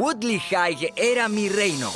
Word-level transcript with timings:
Woodley 0.00 0.38
High 0.38 0.94
era 0.96 1.28
mi 1.28 1.50
reino. 1.50 1.90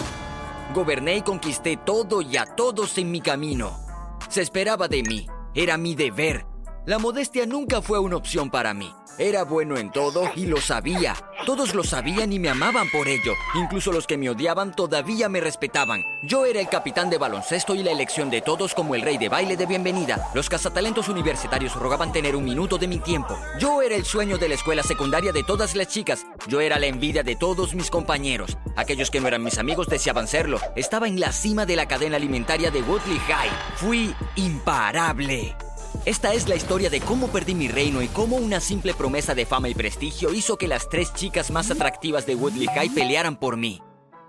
Goberné 0.75 1.17
y 1.17 1.23
conquisté 1.23 1.79
todo 1.79 2.21
y 2.21 2.37
a 2.37 2.45
todos 2.45 2.99
en 2.99 3.11
mi 3.11 3.23
camino. 3.23 3.81
Se 4.29 4.43
esperaba 4.43 4.89
de 4.89 5.03
mí. 5.03 5.27
Era 5.55 5.79
mi 5.79 5.95
deber. 5.95 6.45
La 6.87 6.99
modestia 6.99 7.47
nunca 7.47 7.81
fue 7.81 7.99
una 7.99 8.17
opción 8.17 8.51
para 8.51 8.75
mí. 8.75 8.93
Era 9.17 9.45
bueno 9.45 9.79
en 9.79 9.91
todo 9.91 10.31
y 10.37 10.45
lo 10.45 10.61
sabía. 10.61 11.17
Todos 11.47 11.75
lo 11.75 11.83
sabían 11.83 12.31
y 12.31 12.39
me 12.39 12.51
amaban 12.51 12.91
por 12.91 13.09
ello. 13.09 13.33
Incluso 13.55 13.91
los 13.91 14.07
que 14.07 14.19
me 14.19 14.29
odiaban 14.29 14.77
todavía 14.77 15.31
me 15.31 15.41
respetaban. 15.41 16.05
Yo 16.23 16.45
era 16.45 16.61
el 16.61 16.69
capitán 16.69 17.09
de 17.09 17.17
baloncesto 17.17 17.75
y 17.75 17.83
la 17.83 17.91
elección 17.91 18.29
de 18.29 18.43
todos 18.43 18.75
como 18.75 18.95
el 18.95 19.01
rey 19.01 19.17
de 19.17 19.31
baile 19.31 19.57
de 19.57 19.65
bienvenida. 19.65 20.29
Los 20.35 20.51
cazatalentos 20.51 21.09
universitarios 21.09 21.75
rogaban 21.75 22.13
tener 22.13 22.37
un 22.37 22.45
minuto 22.45 22.77
de 22.77 22.89
mi 22.89 22.99
tiempo. 22.99 23.39
Yo 23.59 23.81
era 23.81 23.95
el 23.97 24.05
sueño 24.05 24.37
de 24.37 24.51
la 24.51 24.57
escuela 24.57 24.83
secundaria 24.83 25.33
de 25.33 25.43
todas 25.43 25.75
las 25.75 25.89
chicas. 25.89 26.27
Yo 26.49 26.61
era 26.61 26.79
la 26.79 26.87
envidia 26.87 27.23
de 27.23 27.37
todos 27.37 27.75
mis 27.75 27.89
compañeros. 27.89 28.59
Aquellos 28.77 29.11
que 29.11 29.21
no 29.21 29.29
eran 29.29 29.43
mis 29.43 29.57
amigos 29.57 29.89
deseaban 29.89 30.29
serlo. 30.29 30.61
Estaba 30.77 31.09
en 31.09 31.19
la 31.19 31.33
cima 31.33 31.65
de 31.65 31.77
la 31.77 31.89
cadena 31.89 32.17
alimentaria 32.17 32.71
de 32.71 32.83
Woodley 32.83 33.19
High. 33.21 33.51
Fui 33.77 34.15
imparable. 34.37 35.57
Esta 36.05 36.35
es 36.35 36.49
la 36.49 36.55
historia 36.55 36.91
de 36.91 37.01
cómo 37.01 37.29
perdí 37.29 37.55
mi 37.55 37.69
reino 37.69 38.03
y 38.03 38.09
cómo 38.09 38.37
una 38.37 38.61
simple 38.61 38.93
promesa 38.93 39.35
de 39.35 39.47
fama 39.47 39.71
y 39.71 39.75
prestigio 39.75 40.35
hizo 40.35 40.59
que 40.59 40.69
las 40.69 40.89
tres 40.89 41.15
chicas 41.15 41.51
más 41.51 41.71
atractivas 41.71 42.27
de 42.27 42.35
Woodley 42.35 42.67
High 42.67 42.91
pelearan 42.91 43.39
por 43.39 43.57
mí. 43.57 43.81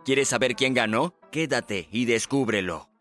¿Quieres 0.06 0.30
saber 0.30 0.56
quién 0.56 0.74
ganó? 0.74 1.16
Quédate 1.32 1.90
y 1.92 2.06
descúbrelo. 2.06 2.95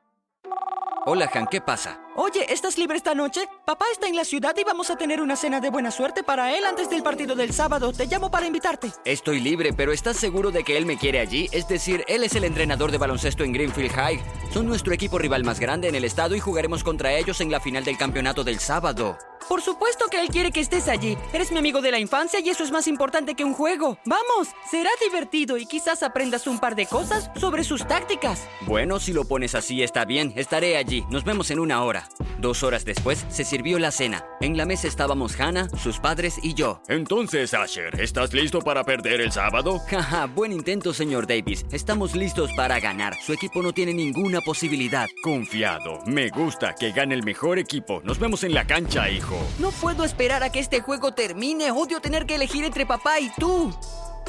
Hola, 1.06 1.30
Han, 1.34 1.46
¿qué 1.48 1.60
pasa? 1.60 2.00
Oye, 2.16 2.50
¿estás 2.50 2.78
libre 2.78 2.96
esta 2.96 3.14
noche? 3.14 3.46
Papá 3.66 3.84
está 3.92 4.08
en 4.08 4.16
la 4.16 4.24
ciudad 4.24 4.56
y 4.56 4.64
vamos 4.64 4.88
a 4.88 4.96
tener 4.96 5.20
una 5.20 5.36
cena 5.36 5.60
de 5.60 5.68
buena 5.68 5.90
suerte 5.90 6.22
para 6.22 6.56
él 6.56 6.64
antes 6.64 6.88
del 6.88 7.02
partido 7.02 7.34
del 7.34 7.52
sábado. 7.52 7.92
Te 7.92 8.06
llamo 8.06 8.30
para 8.30 8.46
invitarte. 8.46 8.90
Estoy 9.04 9.40
libre, 9.40 9.74
pero 9.74 9.92
¿estás 9.92 10.16
seguro 10.16 10.50
de 10.50 10.64
que 10.64 10.78
él 10.78 10.86
me 10.86 10.96
quiere 10.96 11.20
allí? 11.20 11.50
Es 11.52 11.68
decir, 11.68 12.04
él 12.08 12.24
es 12.24 12.34
el 12.36 12.44
entrenador 12.44 12.90
de 12.90 12.96
baloncesto 12.96 13.44
en 13.44 13.52
Greenfield 13.52 13.92
High. 13.92 14.22
Son 14.50 14.66
nuestro 14.66 14.94
equipo 14.94 15.18
rival 15.18 15.44
más 15.44 15.60
grande 15.60 15.88
en 15.88 15.94
el 15.94 16.04
estado 16.04 16.36
y 16.36 16.40
jugaremos 16.40 16.82
contra 16.82 17.12
ellos 17.12 17.42
en 17.42 17.50
la 17.50 17.60
final 17.60 17.84
del 17.84 17.98
campeonato 17.98 18.42
del 18.42 18.58
sábado. 18.58 19.18
Por 19.48 19.60
supuesto 19.60 20.06
que 20.08 20.20
él 20.20 20.28
quiere 20.28 20.52
que 20.52 20.60
estés 20.60 20.88
allí. 20.88 21.16
Eres 21.32 21.52
mi 21.52 21.58
amigo 21.58 21.80
de 21.82 21.90
la 21.90 21.98
infancia 21.98 22.40
y 22.40 22.48
eso 22.48 22.64
es 22.64 22.70
más 22.70 22.86
importante 22.86 23.34
que 23.34 23.44
un 23.44 23.54
juego. 23.54 23.98
Vamos, 24.04 24.48
será 24.70 24.90
divertido 25.02 25.58
y 25.58 25.66
quizás 25.66 26.02
aprendas 26.02 26.46
un 26.46 26.58
par 26.58 26.74
de 26.74 26.86
cosas 26.86 27.30
sobre 27.36 27.64
sus 27.64 27.86
tácticas. 27.86 28.48
Bueno, 28.62 28.98
si 28.98 29.12
lo 29.12 29.24
pones 29.24 29.54
así 29.54 29.82
está 29.82 30.04
bien. 30.04 30.32
Estaré 30.36 30.76
allí. 30.76 31.04
Nos 31.10 31.24
vemos 31.24 31.50
en 31.50 31.58
una 31.60 31.82
hora. 31.84 32.08
Dos 32.44 32.62
horas 32.62 32.84
después 32.84 33.24
se 33.30 33.42
sirvió 33.42 33.78
la 33.78 33.90
cena. 33.90 34.26
En 34.42 34.58
la 34.58 34.66
mesa 34.66 34.86
estábamos 34.86 35.40
Hannah, 35.40 35.70
sus 35.82 35.98
padres 35.98 36.34
y 36.42 36.52
yo. 36.52 36.82
Entonces, 36.88 37.54
Asher, 37.54 37.98
¿estás 37.98 38.34
listo 38.34 38.58
para 38.58 38.84
perder 38.84 39.22
el 39.22 39.32
sábado? 39.32 39.78
Jaja, 39.88 40.26
buen 40.26 40.52
intento, 40.52 40.92
señor 40.92 41.26
Davis. 41.26 41.64
Estamos 41.72 42.14
listos 42.14 42.50
para 42.54 42.80
ganar. 42.80 43.14
Su 43.24 43.32
equipo 43.32 43.62
no 43.62 43.72
tiene 43.72 43.94
ninguna 43.94 44.42
posibilidad. 44.42 45.06
Confiado. 45.22 46.02
Me 46.04 46.28
gusta 46.28 46.74
que 46.74 46.92
gane 46.92 47.14
el 47.14 47.22
mejor 47.22 47.58
equipo. 47.58 48.02
Nos 48.04 48.18
vemos 48.18 48.44
en 48.44 48.52
la 48.52 48.66
cancha, 48.66 49.08
hijo. 49.08 49.38
No 49.58 49.70
puedo 49.70 50.04
esperar 50.04 50.42
a 50.42 50.52
que 50.52 50.60
este 50.60 50.82
juego 50.82 51.14
termine. 51.14 51.70
Odio 51.70 52.00
tener 52.00 52.26
que 52.26 52.34
elegir 52.34 52.62
entre 52.62 52.84
papá 52.84 53.20
y 53.20 53.30
tú. 53.38 53.74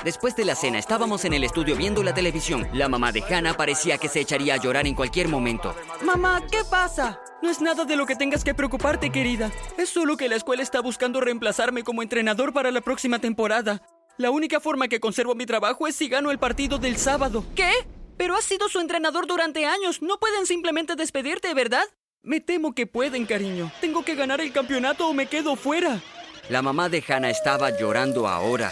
Después 0.05 0.37
de 0.37 0.45
la 0.45 0.55
cena 0.55 0.79
estábamos 0.79 1.25
en 1.25 1.33
el 1.33 1.43
estudio 1.43 1.75
viendo 1.75 2.01
la 2.01 2.13
televisión. 2.13 2.65
La 2.71 2.87
mamá 2.87 3.11
de 3.11 3.23
Hannah 3.23 3.57
parecía 3.57 3.97
que 3.97 4.07
se 4.07 4.21
echaría 4.21 4.53
a 4.53 4.57
llorar 4.57 4.87
en 4.87 4.95
cualquier 4.95 5.27
momento. 5.27 5.75
Mamá, 6.01 6.41
¿qué 6.49 6.59
pasa? 6.69 7.19
No 7.41 7.49
es 7.49 7.61
nada 7.61 7.85
de 7.85 7.95
lo 7.95 8.05
que 8.05 8.15
tengas 8.15 8.43
que 8.43 8.53
preocuparte, 8.53 9.11
querida. 9.11 9.51
Es 9.77 9.89
solo 9.89 10.17
que 10.17 10.29
la 10.29 10.35
escuela 10.35 10.63
está 10.63 10.81
buscando 10.81 11.21
reemplazarme 11.21 11.83
como 11.83 12.01
entrenador 12.01 12.53
para 12.53 12.71
la 12.71 12.81
próxima 12.81 13.19
temporada. 13.19 13.81
La 14.17 14.31
única 14.31 14.59
forma 14.59 14.87
que 14.87 14.99
conservo 14.99 15.35
mi 15.35 15.45
trabajo 15.45 15.87
es 15.87 15.95
si 15.95 16.07
gano 16.07 16.31
el 16.31 16.39
partido 16.39 16.77
del 16.77 16.97
sábado. 16.97 17.43
¿Qué? 17.55 17.71
Pero 18.17 18.35
has 18.35 18.45
sido 18.45 18.69
su 18.69 18.79
entrenador 18.79 19.27
durante 19.27 19.65
años. 19.65 20.01
No 20.01 20.17
pueden 20.17 20.45
simplemente 20.45 20.95
despedirte, 20.95 21.53
¿verdad? 21.53 21.83
Me 22.23 22.39
temo 22.39 22.73
que 22.73 22.87
pueden, 22.87 23.25
cariño. 23.25 23.71
Tengo 23.81 24.03
que 24.03 24.15
ganar 24.15 24.39
el 24.39 24.53
campeonato 24.53 25.07
o 25.07 25.13
me 25.13 25.27
quedo 25.27 25.55
fuera. 25.55 26.01
La 26.49 26.61
mamá 26.61 26.89
de 26.89 27.03
Hannah 27.05 27.29
estaba 27.29 27.77
llorando 27.77 28.27
ahora. 28.27 28.71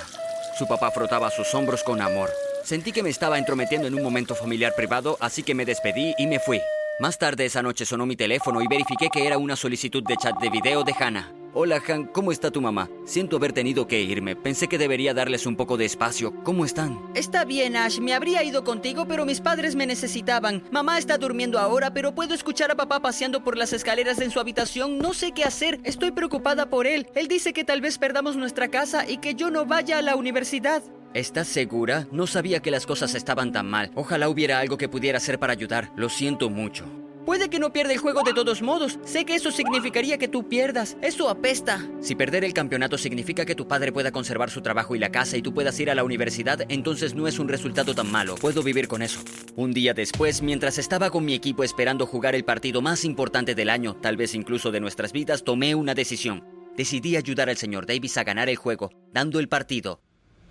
Su 0.58 0.68
papá 0.68 0.92
frotaba 0.92 1.30
sus 1.30 1.54
hombros 1.54 1.84
con 1.84 2.02
amor. 2.02 2.30
Sentí 2.64 2.92
que 2.94 3.04
me 3.04 3.10
estaba 3.10 3.38
entrometiendo 3.38 3.88
en 3.88 3.96
un 3.96 4.04
momento 4.04 4.34
familiar 4.34 4.74
privado, 4.76 5.18
así 5.20 5.44
que 5.44 5.54
me 5.54 5.66
despedí 5.66 6.14
y 6.18 6.28
me 6.28 6.40
fui. 6.40 6.62
Más 7.00 7.18
tarde 7.18 7.46
esa 7.46 7.64
noche 7.64 7.88
sonó 7.88 8.06
mi 8.06 8.16
teléfono 8.16 8.62
y 8.62 8.68
verifiqué 8.68 9.10
que 9.12 9.26
era 9.26 9.40
una 9.40 9.56
solicitud 9.56 10.04
de 10.04 10.16
chat 10.16 10.40
de 10.40 10.52
video 10.52 10.84
de 10.84 10.94
Hannah. 10.98 11.34
Hola 11.56 11.82
Han, 11.88 12.06
¿cómo 12.06 12.32
está 12.32 12.52
tu 12.52 12.62
mamá? 12.62 12.88
Siento 13.06 13.38
haber 13.38 13.52
tenido 13.52 13.88
que 13.88 14.02
irme. 14.02 14.36
Pensé 14.36 14.68
que 14.68 14.78
debería 14.78 15.16
darles 15.16 15.48
un 15.48 15.56
poco 15.56 15.76
de 15.76 15.86
espacio. 15.86 16.34
¿Cómo 16.44 16.66
están? 16.66 17.00
Está 17.16 17.46
bien, 17.46 17.76
Ash. 17.76 18.00
Me 18.00 18.14
habría 18.14 18.44
ido 18.44 18.64
contigo, 18.64 19.08
pero 19.08 19.26
mis 19.26 19.42
padres 19.42 19.76
me 19.76 19.88
necesitaban. 19.88 20.64
Mamá 20.72 21.00
está 21.00 21.18
durmiendo 21.18 21.58
ahora, 21.58 21.94
pero 21.94 22.14
puedo 22.14 22.36
escuchar 22.36 22.70
a 22.70 22.76
papá 22.76 23.00
paseando 23.02 23.44
por 23.44 23.58
las 23.58 23.74
escaleras 23.74 24.20
en 24.20 24.30
su 24.30 24.40
habitación. 24.40 25.00
No 25.00 25.14
sé 25.14 25.32
qué 25.32 25.44
hacer. 25.44 25.80
Estoy 25.84 26.12
preocupada 26.12 26.70
por 26.70 26.86
él. 26.86 27.08
Él 27.16 27.28
dice 27.28 27.54
que 27.54 27.64
tal 27.64 27.82
vez 27.82 27.98
perdamos 27.98 28.36
nuestra 28.36 28.68
casa 28.68 29.08
y 29.08 29.18
que 29.18 29.34
yo 29.34 29.50
no 29.50 29.66
vaya 29.66 29.98
a 29.98 30.04
la 30.04 30.16
universidad. 30.16 30.84
¿Estás 31.14 31.48
segura? 31.48 32.08
No 32.12 32.26
sabía 32.26 32.62
que 32.62 32.72
las 32.72 32.88
cosas 32.88 33.14
estaban 33.14 33.52
tan 33.52 33.70
mal. 33.70 33.92
Ojalá 33.94 34.30
hubiera 34.30 34.60
algo 34.60 34.80
que 34.80 34.90
pudiera 34.90 35.18
hacer 35.18 35.38
para 35.38 35.54
ayudar. 35.54 35.92
Lo 35.96 36.10
siento 36.10 36.50
mucho. 36.50 36.86
Puede 37.24 37.52
que 37.52 37.60
no 37.60 37.72
pierda 37.72 37.94
el 37.94 38.00
juego 38.00 38.24
de 38.24 38.34
todos 38.34 38.64
modos. 38.64 38.98
Sé 39.06 39.24
que 39.24 39.36
eso 39.36 39.52
significaría 39.52 40.18
que 40.18 40.28
tú 40.28 40.50
pierdas. 40.50 40.98
Eso 41.04 41.30
apesta. 41.30 41.88
Si 42.02 42.16
perder 42.16 42.44
el 42.44 42.54
campeonato 42.54 42.98
significa 42.98 43.46
que 43.46 43.54
tu 43.54 43.68
padre 43.68 43.92
pueda 43.92 44.12
conservar 44.12 44.50
su 44.50 44.62
trabajo 44.62 44.96
y 44.96 45.00
la 45.00 45.12
casa 45.12 45.38
y 45.38 45.44
tú 45.44 45.54
puedas 45.54 45.80
ir 45.80 45.92
a 45.92 45.96
la 45.96 46.04
universidad, 46.04 46.66
entonces 46.68 47.14
no 47.14 47.28
es 47.28 47.38
un 47.38 47.48
resultado 47.48 47.94
tan 47.94 48.12
malo. 48.12 48.34
Puedo 48.36 48.64
vivir 48.64 48.88
con 48.88 49.04
eso. 49.04 49.20
Un 49.56 49.72
día 49.72 49.94
después, 49.94 50.42
mientras 50.42 50.80
estaba 50.80 51.12
con 51.12 51.24
mi 51.26 51.36
equipo 51.36 51.64
esperando 51.64 52.08
jugar 52.08 52.34
el 52.34 52.44
partido 52.44 52.82
más 52.82 53.06
importante 53.06 53.54
del 53.54 53.70
año, 53.70 53.96
tal 53.96 54.18
vez 54.18 54.34
incluso 54.34 54.72
de 54.72 54.80
nuestras 54.80 55.14
vidas, 55.14 55.44
tomé 55.44 55.76
una 55.76 55.94
decisión. 55.94 56.44
Decidí 56.76 57.16
ayudar 57.18 57.50
al 57.50 57.58
señor 57.58 57.86
Davis 57.86 58.18
a 58.18 58.24
ganar 58.24 58.50
el 58.50 58.56
juego, 58.56 58.90
dando 59.14 59.40
el 59.40 59.48
partido. 59.48 60.02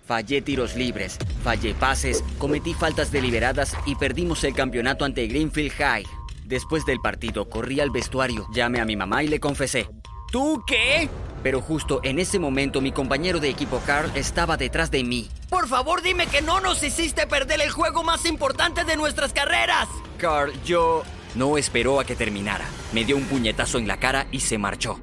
Fallé 0.05 0.41
tiros 0.41 0.75
libres, 0.75 1.17
fallé 1.43 1.73
pases, 1.73 2.23
cometí 2.37 2.73
faltas 2.73 3.11
deliberadas 3.11 3.75
y 3.85 3.95
perdimos 3.95 4.43
el 4.43 4.53
campeonato 4.53 5.05
ante 5.05 5.27
Greenfield 5.27 5.71
High. 5.71 6.05
Después 6.45 6.85
del 6.85 6.99
partido 6.99 7.49
corrí 7.49 7.79
al 7.79 7.89
vestuario, 7.89 8.45
llamé 8.53 8.81
a 8.81 8.85
mi 8.85 8.97
mamá 8.97 9.23
y 9.23 9.27
le 9.27 9.39
confesé. 9.39 9.87
¿Tú 10.29 10.61
qué? 10.67 11.09
Pero 11.41 11.61
justo 11.61 12.01
en 12.03 12.19
ese 12.19 12.37
momento 12.37 12.81
mi 12.81 12.91
compañero 12.91 13.39
de 13.39 13.49
equipo 13.49 13.81
Carl 13.85 14.11
estaba 14.15 14.57
detrás 14.57 14.91
de 14.91 15.03
mí. 15.03 15.29
Por 15.49 15.69
favor 15.69 16.01
dime 16.01 16.27
que 16.27 16.41
no 16.41 16.59
nos 16.59 16.83
hiciste 16.83 17.25
perder 17.25 17.61
el 17.61 17.71
juego 17.71 18.03
más 18.03 18.25
importante 18.25 18.83
de 18.83 18.97
nuestras 18.97 19.31
carreras. 19.31 19.87
Carl, 20.17 20.51
yo... 20.65 21.03
No 21.35 21.57
esperó 21.57 21.99
a 21.99 22.05
que 22.05 22.15
terminara. 22.15 22.65
Me 22.91 23.05
dio 23.05 23.17
un 23.17 23.23
puñetazo 23.23 23.79
en 23.79 23.87
la 23.87 23.97
cara 23.97 24.27
y 24.31 24.41
se 24.41 24.59
marchó. 24.59 24.99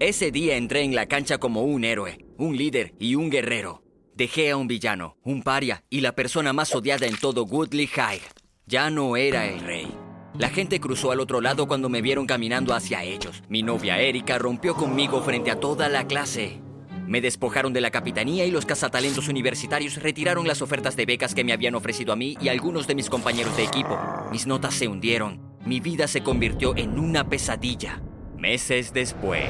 Ese 0.00 0.32
día 0.32 0.56
entré 0.56 0.82
en 0.82 0.96
la 0.96 1.06
cancha 1.06 1.38
como 1.38 1.62
un 1.62 1.84
héroe, 1.84 2.24
un 2.38 2.56
líder 2.56 2.94
y 2.98 3.14
un 3.14 3.30
guerrero. 3.30 3.82
Dejé 4.20 4.50
a 4.50 4.58
un 4.58 4.68
villano, 4.68 5.16
un 5.24 5.42
paria 5.42 5.82
y 5.88 6.02
la 6.02 6.12
persona 6.12 6.52
más 6.52 6.74
odiada 6.74 7.06
en 7.06 7.16
todo 7.16 7.44
Woodley 7.44 7.86
High. 7.86 8.20
Ya 8.66 8.90
no 8.90 9.16
era 9.16 9.46
el 9.46 9.60
rey. 9.60 9.90
La 10.36 10.50
gente 10.50 10.78
cruzó 10.78 11.10
al 11.10 11.20
otro 11.20 11.40
lado 11.40 11.66
cuando 11.66 11.88
me 11.88 12.02
vieron 12.02 12.26
caminando 12.26 12.74
hacia 12.74 13.02
ellos. 13.02 13.42
Mi 13.48 13.62
novia 13.62 13.98
Erika 13.98 14.36
rompió 14.36 14.74
conmigo 14.74 15.22
frente 15.22 15.50
a 15.50 15.58
toda 15.58 15.88
la 15.88 16.06
clase. 16.06 16.60
Me 17.06 17.22
despojaron 17.22 17.72
de 17.72 17.80
la 17.80 17.90
capitanía 17.90 18.44
y 18.44 18.50
los 18.50 18.66
cazatalentos 18.66 19.26
universitarios 19.28 19.96
retiraron 19.96 20.46
las 20.46 20.60
ofertas 20.60 20.96
de 20.96 21.06
becas 21.06 21.34
que 21.34 21.42
me 21.42 21.54
habían 21.54 21.74
ofrecido 21.74 22.12
a 22.12 22.16
mí 22.16 22.36
y 22.42 22.50
a 22.50 22.52
algunos 22.52 22.86
de 22.86 22.96
mis 22.96 23.08
compañeros 23.08 23.56
de 23.56 23.64
equipo. 23.64 23.98
Mis 24.30 24.46
notas 24.46 24.74
se 24.74 24.86
hundieron. 24.86 25.40
Mi 25.64 25.80
vida 25.80 26.06
se 26.08 26.22
convirtió 26.22 26.76
en 26.76 26.98
una 26.98 27.26
pesadilla. 27.26 28.02
Meses 28.36 28.92
después. 28.92 29.48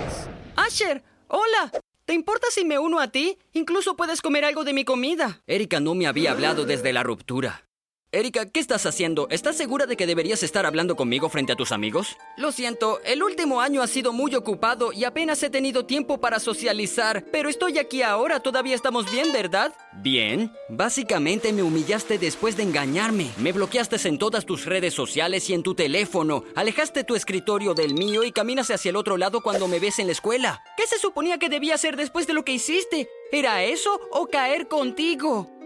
Asher, 0.54 1.02
hola. 1.26 1.72
¿Te 2.10 2.14
importa 2.14 2.48
si 2.50 2.64
me 2.64 2.76
uno 2.76 2.98
a 2.98 3.12
ti? 3.12 3.38
Incluso 3.52 3.94
puedes 3.94 4.20
comer 4.20 4.44
algo 4.44 4.64
de 4.64 4.72
mi 4.72 4.84
comida. 4.84 5.42
Erika 5.46 5.78
no 5.78 5.94
me 5.94 6.08
había 6.08 6.32
hablado 6.32 6.64
desde 6.64 6.92
la 6.92 7.04
ruptura. 7.04 7.69
Erika, 8.12 8.46
¿qué 8.46 8.58
estás 8.58 8.86
haciendo? 8.86 9.28
¿Estás 9.30 9.56
segura 9.56 9.86
de 9.86 9.96
que 9.96 10.04
deberías 10.04 10.42
estar 10.42 10.66
hablando 10.66 10.96
conmigo 10.96 11.28
frente 11.28 11.52
a 11.52 11.56
tus 11.56 11.70
amigos? 11.70 12.16
Lo 12.36 12.50
siento, 12.50 13.00
el 13.04 13.22
último 13.22 13.60
año 13.60 13.82
ha 13.82 13.86
sido 13.86 14.12
muy 14.12 14.34
ocupado 14.34 14.92
y 14.92 15.04
apenas 15.04 15.40
he 15.44 15.48
tenido 15.48 15.86
tiempo 15.86 16.18
para 16.18 16.40
socializar, 16.40 17.24
pero 17.30 17.48
estoy 17.48 17.78
aquí 17.78 18.02
ahora, 18.02 18.40
todavía 18.40 18.74
estamos 18.74 19.08
bien, 19.12 19.32
¿verdad? 19.32 19.72
Bien. 20.02 20.50
Básicamente 20.68 21.52
me 21.52 21.62
humillaste 21.62 22.18
después 22.18 22.56
de 22.56 22.64
engañarme. 22.64 23.30
Me 23.36 23.52
bloqueaste 23.52 24.08
en 24.08 24.18
todas 24.18 24.44
tus 24.44 24.64
redes 24.64 24.92
sociales 24.92 25.48
y 25.48 25.54
en 25.54 25.62
tu 25.62 25.76
teléfono. 25.76 26.42
Alejaste 26.56 27.04
tu 27.04 27.14
escritorio 27.14 27.74
del 27.74 27.94
mío 27.94 28.24
y 28.24 28.32
caminas 28.32 28.72
hacia 28.72 28.88
el 28.88 28.96
otro 28.96 29.18
lado 29.18 29.40
cuando 29.40 29.68
me 29.68 29.78
ves 29.78 30.00
en 30.00 30.06
la 30.06 30.12
escuela. 30.12 30.64
¿Qué 30.76 30.84
se 30.88 30.98
suponía 30.98 31.38
que 31.38 31.48
debía 31.48 31.76
hacer 31.76 31.96
después 31.96 32.26
de 32.26 32.32
lo 32.32 32.44
que 32.44 32.54
hiciste? 32.54 33.08
¿Era 33.30 33.62
eso 33.62 34.00
o 34.10 34.26
caer 34.26 34.66
contigo? 34.66 35.59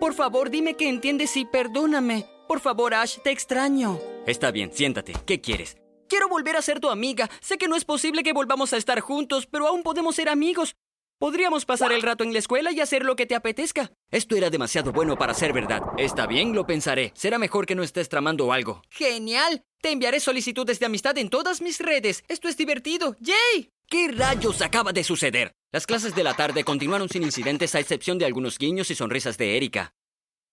Por 0.00 0.12
favor, 0.12 0.50
dime 0.50 0.74
que 0.74 0.88
entiendes 0.88 1.36
y 1.36 1.44
perdóname. 1.46 2.26
Por 2.46 2.60
favor, 2.60 2.94
Ash, 2.94 3.16
te 3.24 3.30
extraño. 3.30 3.98
Está 4.26 4.50
bien, 4.50 4.70
siéntate. 4.72 5.14
¿Qué 5.24 5.40
quieres? 5.40 5.78
Quiero 6.08 6.28
volver 6.28 6.56
a 6.56 6.62
ser 6.62 6.80
tu 6.80 6.90
amiga. 6.90 7.28
Sé 7.40 7.58
que 7.58 7.66
no 7.66 7.76
es 7.76 7.84
posible 7.84 8.22
que 8.22 8.32
volvamos 8.32 8.72
a 8.72 8.76
estar 8.76 9.00
juntos, 9.00 9.46
pero 9.46 9.66
aún 9.66 9.82
podemos 9.82 10.14
ser 10.14 10.28
amigos. 10.28 10.76
Podríamos 11.18 11.64
pasar 11.64 11.92
el 11.92 12.02
rato 12.02 12.24
en 12.24 12.34
la 12.34 12.38
escuela 12.38 12.72
y 12.72 12.80
hacer 12.80 13.02
lo 13.02 13.16
que 13.16 13.24
te 13.24 13.34
apetezca. 13.34 13.90
Esto 14.10 14.36
era 14.36 14.50
demasiado 14.50 14.92
bueno 14.92 15.16
para 15.16 15.32
ser 15.32 15.54
verdad. 15.54 15.80
Está 15.96 16.26
bien, 16.26 16.54
lo 16.54 16.66
pensaré. 16.66 17.12
Será 17.14 17.38
mejor 17.38 17.64
que 17.64 17.74
no 17.74 17.82
estés 17.82 18.10
tramando 18.10 18.52
algo. 18.52 18.82
¡Genial! 18.90 19.62
Te 19.80 19.92
enviaré 19.92 20.20
solicitudes 20.20 20.78
de 20.78 20.86
amistad 20.86 21.16
en 21.16 21.30
todas 21.30 21.62
mis 21.62 21.80
redes. 21.80 22.22
Esto 22.28 22.48
es 22.48 22.58
divertido. 22.58 23.16
¡Yay! 23.20 23.70
¿Qué 23.88 24.08
rayos 24.08 24.60
acaba 24.60 24.92
de 24.92 25.04
suceder? 25.04 25.54
Las 25.76 25.86
clases 25.86 26.14
de 26.14 26.24
la 26.24 26.32
tarde 26.32 26.64
continuaron 26.64 27.10
sin 27.10 27.22
incidentes 27.22 27.74
a 27.74 27.80
excepción 27.80 28.16
de 28.16 28.24
algunos 28.24 28.56
guiños 28.56 28.90
y 28.90 28.94
sonrisas 28.94 29.36
de 29.36 29.58
Erika. 29.58 29.92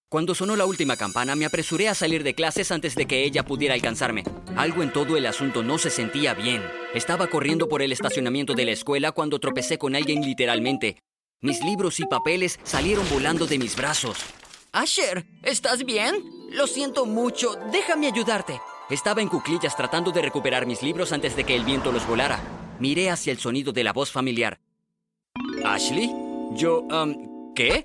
Cuando 0.10 0.36
sonó 0.36 0.58
la 0.58 0.66
última 0.66 0.98
campana, 0.98 1.34
me 1.38 1.46
apresuré 1.46 1.88
a 1.88 1.96
salir 1.96 2.26
de 2.26 2.36
clases 2.36 2.74
antes 2.74 2.94
de 2.96 3.06
que 3.06 3.24
ella 3.24 3.44
pudiera 3.44 3.74
alcanzarme. 3.74 4.26
Algo 4.58 4.84
en 4.84 4.92
todo 4.92 5.16
el 5.16 5.26
asunto 5.26 5.64
no 5.64 5.78
se 5.78 5.92
sentía 5.92 6.34
bien. 6.34 6.62
Estaba 6.94 7.28
corriendo 7.28 7.70
por 7.70 7.82
el 7.82 7.94
estacionamiento 7.94 8.54
de 8.54 8.66
la 8.66 8.72
escuela 8.74 9.14
cuando 9.14 9.40
tropecé 9.40 9.78
con 9.78 9.96
alguien 9.96 10.26
literalmente. 10.26 10.98
Mis 11.40 11.64
libros 11.64 12.02
y 12.02 12.06
papeles 12.06 12.60
salieron 12.64 13.10
volando 13.10 13.48
de 13.48 13.60
mis 13.60 13.78
brazos. 13.78 14.18
Asher, 14.74 15.26
¿estás 15.42 15.86
bien? 15.86 16.16
Lo 16.52 16.68
siento 16.68 17.06
mucho. 17.06 17.56
Déjame 17.72 18.08
ayudarte. 18.08 18.60
Estaba 18.90 19.22
en 19.22 19.30
cuclillas 19.30 19.78
tratando 19.78 20.12
de 20.12 20.22
recuperar 20.22 20.66
mis 20.66 20.84
libros 20.84 21.14
antes 21.14 21.34
de 21.38 21.46
que 21.46 21.56
el 21.56 21.64
viento 21.64 21.94
los 21.94 22.06
volara. 22.06 22.42
Miré 22.82 23.10
hacia 23.10 23.32
el 23.32 23.40
sonido 23.40 23.72
de 23.72 23.86
la 23.86 23.94
voz 23.94 24.12
familiar. 24.12 24.60
¿Ashley? 25.64 26.14
Yo, 26.56 26.82
um, 26.82 27.54
¿qué? 27.56 27.82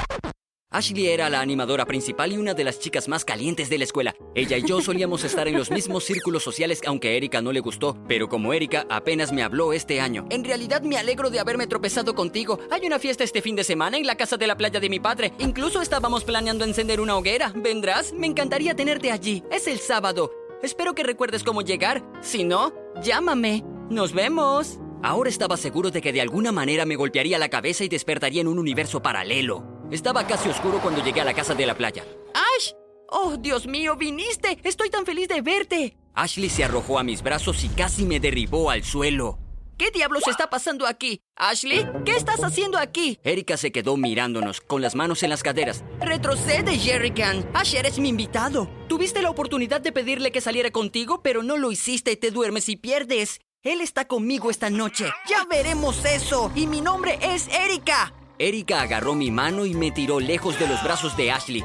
Ashley 0.71 1.07
era 1.07 1.31
la 1.31 1.41
animadora 1.41 1.87
principal 1.87 2.33
y 2.33 2.37
una 2.37 2.53
de 2.53 2.65
las 2.65 2.79
chicas 2.81 3.09
más 3.09 3.25
calientes 3.25 3.71
de 3.71 3.79
la 3.79 3.85
escuela. 3.85 4.15
Ella 4.35 4.59
y 4.59 4.67
yo 4.67 4.81
solíamos 4.83 5.25
estar 5.25 5.49
en 5.49 5.57
los 5.57 5.71
mismos 5.71 6.05
círculos 6.05 6.43
sociales 6.43 6.81
aunque 6.87 7.09
a 7.09 7.13
Erika 7.13 7.41
no 7.41 7.53
le 7.53 7.61
gustó, 7.61 7.97
pero 8.09 8.29
como 8.29 8.53
Erika 8.53 8.85
apenas 8.91 9.33
me 9.33 9.43
habló 9.43 9.73
este 9.73 10.01
año. 10.01 10.27
En 10.31 10.45
realidad 10.45 10.83
me 10.83 10.99
alegro 10.99 11.31
de 11.31 11.41
haberme 11.41 11.67
tropezado 11.67 12.15
contigo. 12.15 12.59
Hay 12.71 12.85
una 12.85 12.99
fiesta 12.99 13.25
este 13.25 13.43
fin 13.43 13.57
de 13.57 13.65
semana 13.65 13.97
en 13.97 14.07
la 14.07 14.17
casa 14.17 14.37
de 14.37 14.47
la 14.47 14.57
playa 14.57 14.81
de 14.81 14.91
mi 14.91 14.99
padre. 15.01 15.33
Incluso 15.39 15.81
estábamos 15.81 16.25
planeando 16.25 16.65
encender 16.65 17.01
una 17.01 17.17
hoguera. 17.17 17.53
¿Vendrás? 17.55 18.13
Me 18.13 18.27
encantaría 18.27 18.75
tenerte 18.75 19.13
allí. 19.13 19.45
Es 19.51 19.69
el 19.69 19.79
sábado. 19.79 20.33
Espero 20.63 20.95
que 20.95 21.05
recuerdes 21.05 21.45
cómo 21.45 21.63
llegar. 21.63 22.03
Si 22.21 22.43
no, 22.43 22.73
llámame. 23.03 23.65
Nos 23.89 24.13
vemos. 24.13 24.81
Ahora 25.03 25.31
estaba 25.31 25.57
seguro 25.57 25.91
de 25.91 26.03
que 26.03 26.13
de 26.13 26.21
alguna 26.21 26.51
manera 26.51 26.85
me 26.85 26.97
golpearía 26.97 27.39
la 27.39 27.49
cabeza 27.49 27.85
y 27.85 27.89
despertaría 27.89 28.41
en 28.41 28.49
un 28.49 28.59
universo 28.59 29.01
paralelo. 29.01 29.65
Estaba 29.91 30.27
casi 30.27 30.49
oscuro 30.49 30.81
cuando 30.81 31.03
llegué 31.05 31.21
a 31.21 31.25
la 31.25 31.35
casa 31.35 31.55
de 31.55 31.67
la 31.67 31.77
playa. 31.77 32.05
¡Ash! 32.35 32.73
¡Oh, 33.09 33.37
Dios 33.39 33.67
mío, 33.67 33.97
viniste! 33.97 34.59
Estoy 34.65 34.91
tan 34.91 35.07
feliz 35.07 35.29
de 35.29 35.41
verte. 35.41 35.97
Ashley 36.15 36.51
se 36.51 36.65
arrojó 36.65 36.99
a 36.99 37.05
mis 37.05 37.23
brazos 37.23 37.63
y 37.63 37.69
casi 37.69 38.05
me 38.05 38.19
derribó 38.19 38.71
al 38.71 38.83
suelo. 38.83 39.39
¿Qué 39.79 39.93
diablos 39.93 40.27
está 40.27 40.51
pasando 40.51 40.89
aquí? 40.89 41.21
Ashley, 41.37 41.87
¿qué 42.05 42.17
estás 42.17 42.43
haciendo 42.43 42.77
aquí? 42.79 43.21
Erika 43.23 43.57
se 43.57 43.71
quedó 43.71 43.97
mirándonos, 43.97 44.61
con 44.61 44.83
las 44.83 44.97
manos 44.97 45.23
en 45.23 45.31
las 45.31 45.45
caderas. 45.45 45.85
Retrocede, 46.01 46.77
Jerrycan. 46.77 47.49
Ash, 47.55 47.77
eres 47.77 48.01
mi 48.01 48.09
invitado. 48.09 48.69
Tuviste 48.89 49.23
la 49.23 49.31
oportunidad 49.31 49.81
de 49.81 49.93
pedirle 49.93 50.33
que 50.33 50.41
saliera 50.41 50.73
contigo, 50.73 51.23
pero 51.23 51.45
no 51.45 51.57
lo 51.57 51.71
hiciste 51.71 52.11
y 52.11 52.17
te 52.17 52.33
duermes 52.33 52.69
y 52.69 52.75
pierdes. 52.75 53.39
Él 53.65 53.81
está 53.81 54.07
conmigo 54.07 54.51
esta 54.51 54.71
noche. 54.71 55.11
Ya 55.29 55.45
veremos 55.45 56.05
eso. 56.05 56.53
Y 56.55 56.69
mi 56.69 56.81
nombre 56.81 57.19
es 57.21 57.49
Erika. 57.49 58.13
Erika 58.39 58.83
agarró 58.83 59.17
mi 59.17 59.33
mano 59.33 59.67
y 59.67 59.75
me 59.75 59.91
tiró 59.91 60.21
lejos 60.21 60.57
de 60.61 60.69
los 60.69 60.81
brazos 60.85 61.17
de 61.17 61.33
Ashley. 61.33 61.65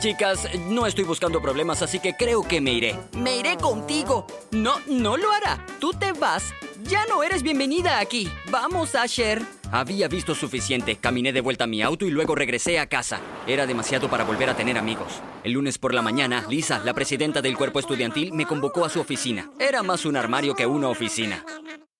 Chicas, 0.00 0.46
no 0.66 0.86
estoy 0.86 1.04
buscando 1.04 1.40
problemas, 1.40 1.80
así 1.80 1.98
que 1.98 2.14
creo 2.14 2.42
que 2.42 2.60
me 2.60 2.72
iré. 2.72 2.94
Me 3.16 3.38
iré 3.38 3.56
contigo. 3.56 4.26
No, 4.50 4.80
no 4.86 5.16
lo 5.16 5.32
hará. 5.32 5.64
Tú 5.78 5.94
te 5.94 6.12
vas. 6.12 6.52
Ya 6.82 7.06
no 7.06 7.22
eres 7.22 7.42
bienvenida 7.42 8.00
aquí. 8.00 8.30
Vamos, 8.50 8.94
Asher. 8.94 9.42
Había 9.72 10.08
visto 10.08 10.34
suficiente. 10.34 10.96
Caminé 10.96 11.32
de 11.32 11.40
vuelta 11.40 11.64
a 11.64 11.66
mi 11.68 11.80
auto 11.80 12.04
y 12.04 12.10
luego 12.10 12.34
regresé 12.34 12.80
a 12.80 12.88
casa. 12.88 13.20
Era 13.46 13.66
demasiado 13.66 14.10
para 14.10 14.24
volver 14.24 14.50
a 14.50 14.56
tener 14.56 14.76
amigos. 14.76 15.22
El 15.44 15.52
lunes 15.52 15.78
por 15.78 15.94
la 15.94 16.02
mañana, 16.02 16.44
Lisa, 16.48 16.80
la 16.84 16.92
presidenta 16.92 17.40
del 17.40 17.56
cuerpo 17.56 17.78
estudiantil, 17.78 18.32
me 18.32 18.46
convocó 18.46 18.84
a 18.84 18.90
su 18.90 19.00
oficina. 19.00 19.50
Era 19.60 19.82
más 19.82 20.04
un 20.04 20.16
armario 20.16 20.54
que 20.56 20.66
una 20.66 20.88
oficina. 20.88 21.44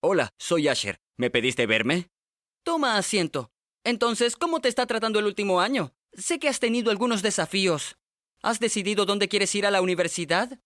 Hola, 0.01 0.31
soy 0.37 0.67
Asher. 0.67 0.99
¿Me 1.17 1.31
pediste 1.31 1.67
verme? 1.67 2.09
Toma 2.65 2.97
asiento. 2.97 3.53
Entonces, 3.85 4.37
¿cómo 4.37 4.61
te 4.61 4.69
está 4.69 4.87
tratando 4.87 5.21
el 5.21 5.27
último 5.27 5.61
año? 5.61 5.93
Sé 6.13 6.39
que 6.39 6.49
has 6.49 6.59
tenido 6.59 6.91
algunos 6.91 7.23
desafíos. 7.23 7.97
¿Has 8.43 8.59
decidido 8.59 9.07
dónde 9.07 9.29
quieres 9.29 9.55
ir 9.55 9.65
a 9.65 9.71
la 9.71 9.81
universidad? 9.81 10.59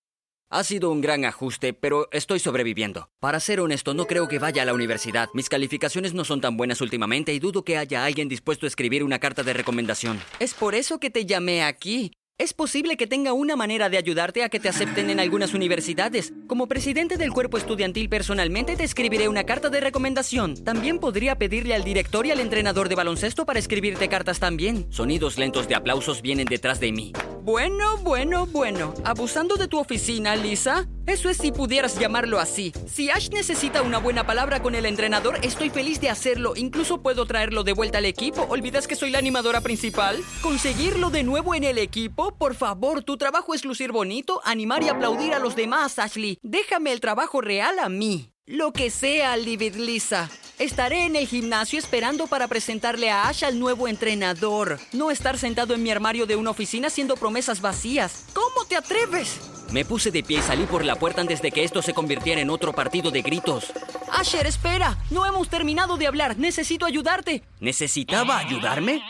Ha 0.55 0.63
sido 0.63 0.93
un 0.93 1.01
gran 1.01 1.25
ajuste, 1.25 1.73
pero 1.73 2.07
estoy 2.13 2.39
sobreviviendo. 2.39 3.11
Para 3.19 3.41
ser 3.41 3.59
honesto, 3.59 3.93
no 3.93 4.07
creo 4.07 4.29
que 4.29 4.39
vaya 4.39 4.63
a 4.63 4.65
la 4.65 4.73
universidad. 4.73 5.29
Mis 5.35 5.49
calificaciones 5.49 6.15
no 6.15 6.25
son 6.25 6.41
tan 6.41 6.57
buenas 6.57 6.81
últimamente 6.81 7.35
y 7.35 7.41
dudo 7.41 7.65
que 7.65 7.77
haya 7.77 8.05
alguien 8.05 8.29
dispuesto 8.29 8.65
a 8.65 8.69
escribir 8.69 9.03
una 9.03 9.19
carta 9.19 9.43
de 9.43 9.53
recomendación. 9.53 10.21
Es 10.39 10.55
por 10.55 10.77
eso 10.77 11.01
que 11.01 11.11
te 11.11 11.27
llamé 11.27 11.65
aquí. 11.65 12.13
Es 12.37 12.53
posible 12.53 12.97
que 12.97 13.07
tenga 13.07 13.33
una 13.33 13.55
manera 13.55 13.89
de 13.89 13.97
ayudarte 13.97 14.43
a 14.43 14.49
que 14.49 14.59
te 14.59 14.69
acepten 14.69 15.09
en 15.09 15.21
algunas 15.21 15.55
universidades. 15.55 16.33
Como 16.49 16.67
presidente 16.67 17.17
del 17.17 17.31
cuerpo 17.33 17.59
estudiantil 17.59 18.09
personalmente 18.09 18.75
te 18.75 18.83
escribiré 18.83 19.29
una 19.29 19.45
carta 19.45 19.71
de 19.71 19.81
recomendación. 19.81 20.57
También 20.65 20.99
podría 20.99 21.39
pedirle 21.39 21.77
al 21.77 21.85
director 21.85 22.27
y 22.27 22.33
al 22.33 22.41
entrenador 22.41 22.89
de 22.89 22.97
baloncesto 22.97 23.47
para 23.47 23.61
escribirte 23.61 24.09
cartas 24.09 24.41
también. 24.41 24.89
Sonidos 24.91 25.39
lentos 25.39 25.69
de 25.69 25.77
aplausos 25.77 26.23
vienen 26.23 26.47
detrás 26.47 26.81
de 26.81 26.91
mí. 26.91 27.13
Bueno, 27.45 27.99
bueno, 27.99 28.47
bueno. 28.47 28.95
¿Abusando 29.05 29.55
de 29.55 29.69
tu 29.69 29.79
oficina, 29.79 30.35
Lisa? 30.35 30.89
Eso 31.07 31.29
es 31.29 31.37
si 31.37 31.53
pudieras 31.53 31.99
llamarlo 31.99 32.41
así. 32.41 32.73
Si 32.87 33.11
Ash 33.11 33.29
necesita 33.29 33.83
una 33.83 33.99
buena 33.99 34.27
palabra 34.27 34.63
con 34.63 34.75
el 34.75 34.87
entrenador, 34.87 35.39
estoy 35.43 35.69
feliz 35.69 36.01
de 36.01 36.09
hacerlo. 36.09 36.55
Incluso 36.57 37.03
puedo 37.03 37.27
traerlo 37.27 37.63
de 37.63 37.75
vuelta 37.75 37.99
al 37.99 38.07
equipo. 38.07 38.47
¿Olvidas 38.49 38.89
que 38.89 38.97
soy 38.97 39.11
la 39.11 39.19
animadora 39.19 39.61
principal? 39.61 40.17
¿Conseguirlo 40.41 41.11
de 41.11 41.23
nuevo 41.23 41.55
en 41.55 41.65
el 41.65 41.77
equipo? 41.77 42.24
Por 42.33 42.55
favor, 42.55 43.03
tu 43.03 43.17
trabajo 43.17 43.55
es 43.55 43.65
lucir 43.65 43.93
bonito, 43.93 44.41
animar 44.45 44.83
y 44.83 44.89
aplaudir 44.89 45.35
a 45.35 45.39
los 45.39 45.57
demás, 45.57 45.99
Ashley. 45.99 46.39
Déjame 46.43 46.93
el 46.93 47.01
trabajo 47.01 47.41
real 47.41 47.79
a 47.79 47.89
mí. 47.89 48.31
Lo 48.47 48.73
que 48.73 48.91
sea, 48.91 49.37
Livid 49.37 49.77
Lisa. 49.77 50.31
Estaré 50.59 51.07
en 51.07 51.17
el 51.17 51.27
gimnasio 51.27 51.79
esperando 51.79 52.27
para 52.27 52.47
presentarle 52.47 53.11
a 53.11 53.27
Ash 53.29 53.45
al 53.45 53.59
nuevo 53.59 53.89
entrenador. 53.89 54.79
No 54.93 55.11
estar 55.11 55.39
sentado 55.39 55.75
en 55.75 55.83
mi 55.83 55.91
armario 55.91 56.27
de 56.27 56.37
una 56.37 56.51
oficina 56.51 56.89
haciendo 56.89 57.17
promesas 57.17 57.61
vacías. 57.61 58.27
¿Cómo 58.35 58.67
te 58.69 58.77
atreves? 58.77 59.41
Me 59.73 59.85
puse 59.85 60.11
de 60.11 60.23
pie 60.23 60.39
y 60.39 60.43
salí 60.43 60.67
por 60.67 60.85
la 60.85 60.97
puerta 60.97 61.23
antes 61.23 61.43
de 61.43 61.51
que 61.51 61.65
esto 61.65 61.83
se 61.83 61.95
convirtiera 61.95 62.41
en 62.41 62.51
otro 62.51 62.73
partido 62.73 63.11
de 63.11 63.23
gritos. 63.23 63.73
Asher, 64.13 64.47
espera. 64.47 64.99
No 65.11 65.27
hemos 65.27 65.49
terminado 65.49 65.97
de 65.97 66.07
hablar. 66.07 66.39
Necesito 66.39 66.87
ayudarte. 66.87 67.43
¿Necesitaba 67.61 68.39
ayudarme? 68.39 69.03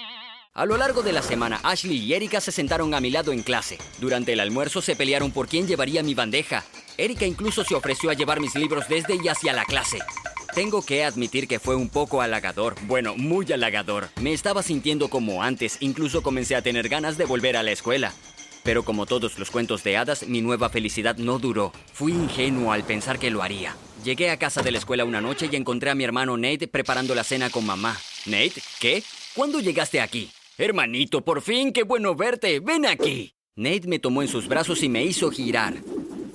A 0.56 0.67
lo 0.67 0.77
largo 0.77 1.03
de 1.03 1.12
la 1.12 1.21
semana, 1.21 1.59
Ashley 1.65 1.99
y 1.99 2.15
Erika 2.15 2.41
se 2.41 2.53
sentaron 2.53 2.95
a 2.95 3.01
mi 3.01 3.11
lado 3.11 3.33
en 3.33 3.43
clase. 3.43 3.77
Durante 3.99 4.35
el 4.35 4.39
almuerzo 4.39 4.81
se 4.81 4.95
pelearon 4.95 5.33
por 5.33 5.49
quién 5.49 5.67
llevaría 5.67 6.05
mi 6.05 6.15
bandeja. 6.15 6.63
Erika 6.96 7.27
incluso 7.27 7.65
se 7.65 7.75
ofreció 7.75 8.08
a 8.08 8.15
llevar 8.15 8.39
mis 8.39 8.55
libros 8.55 8.87
desde 8.89 9.17
y 9.17 9.27
hacia 9.27 9.53
la 9.53 9.65
clase. 9.65 9.99
Tengo 10.55 10.87
que 10.87 11.03
admitir 11.03 11.49
que 11.49 11.58
fue 11.58 11.75
un 11.75 11.89
poco 11.89 12.20
halagador, 12.20 12.77
bueno, 12.82 13.17
muy 13.17 13.51
halagador. 13.53 14.11
Me 14.20 14.32
estaba 14.32 14.63
sintiendo 14.63 15.08
como 15.08 15.43
antes, 15.43 15.79
incluso 15.81 16.23
comencé 16.23 16.55
a 16.55 16.63
tener 16.63 16.89
ganas 16.89 17.19
de 17.19 17.25
volver 17.25 17.56
a 17.56 17.65
la 17.65 17.73
escuela. 17.73 18.13
Pero 18.63 18.84
como 18.84 19.06
todos 19.06 19.41
los 19.41 19.51
cuentos 19.51 19.82
de 19.82 19.96
hadas, 19.96 20.29
mi 20.29 20.41
nueva 20.41 20.70
felicidad 20.70 21.17
no 21.17 21.41
duró. 21.41 21.73
Fui 21.93 22.13
ingenuo 22.13 22.70
al 22.70 22.84
pensar 22.84 23.19
que 23.19 23.32
lo 23.32 23.43
haría. 23.43 23.75
Llegué 24.05 24.31
a 24.31 24.39
casa 24.39 24.63
de 24.63 24.70
la 24.70 24.79
escuela 24.79 25.05
una 25.05 25.20
noche 25.20 25.49
y 25.51 25.56
encontré 25.56 25.91
a 25.91 25.96
mi 25.96 26.05
hermano 26.05 26.37
Nate 26.37 26.69
preparando 26.69 27.17
la 27.17 27.25
cena 27.25 27.51
con 27.51 27.67
mamá. 27.67 27.99
Nate, 28.27 28.63
¿qué? 28.79 29.03
¿Cuándo 29.34 29.58
llegaste 29.58 30.01
aquí? 30.01 30.31
Hermanito, 30.56 31.25
por 31.25 31.43
fin, 31.43 31.73
qué 31.73 31.82
bueno 31.82 32.15
verte. 32.15 32.61
Ven 32.61 32.87
aquí. 32.87 33.34
Nate 33.56 33.89
me 33.89 33.99
tomó 33.99 34.23
en 34.23 34.29
sus 34.29 34.46
brazos 34.46 34.84
y 34.84 34.89
me 34.89 35.05
hizo 35.05 35.31
girar. 35.31 35.75